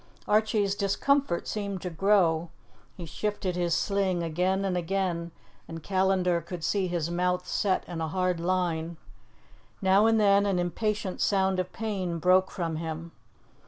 Archie's 0.27 0.73
discomfort 0.73 1.47
seemed 1.47 1.79
to 1.83 1.91
grow; 1.91 2.49
he 2.97 3.05
shifted 3.05 3.55
his 3.55 3.75
sling 3.75 4.23
again 4.23 4.65
and 4.65 4.75
again, 4.75 5.29
and 5.67 5.83
Callandar 5.83 6.41
could 6.41 6.63
see 6.63 6.87
his 6.87 7.11
mouth 7.11 7.47
set 7.47 7.87
in 7.87 8.01
a 8.01 8.07
hard 8.07 8.39
line. 8.39 8.97
Now 9.79 10.07
and 10.07 10.19
then 10.19 10.47
an 10.47 10.57
impatient 10.57 11.21
sound 11.21 11.59
of 11.59 11.71
pain 11.71 12.17
broke 12.17 12.49
from 12.49 12.77
him. 12.77 13.11